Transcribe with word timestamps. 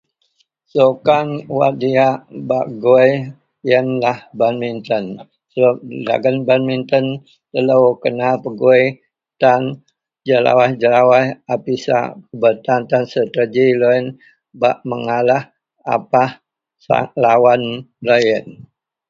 Sukan 0.73 1.27
wak 1.57 1.73
diyak 1.81 2.17
bak 2.49 2.67
gui 2.83 3.09
iyenlah 3.67 4.19
badminto 4.37 4.97
sebab 5.51 5.75
dagen 6.07 6.37
badminton 6.47 7.05
telo 7.51 7.79
kena 8.01 8.29
pegui 8.43 8.83
tan 9.41 9.61
jelawaih-jelawaih 10.27 11.27
a 11.53 11.55
pisak 11.65 12.07
be 12.39 12.49
tan 12.65 12.81
strategi 13.11 13.67
bak 14.59 14.77
mengalah 14.89 15.43
apah 15.95 16.29
a 16.97 16.99
lawen 17.23 17.63
loyen 18.07 18.21
iyen. 18.27 18.45